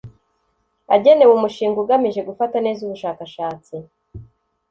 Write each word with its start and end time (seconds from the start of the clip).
agenewe 0.95 1.31
Umushinga 1.33 1.77
Ugamije 1.83 2.21
Gufata 2.29 2.55
neza 2.65 2.79
ubushakashatsi 2.83 3.75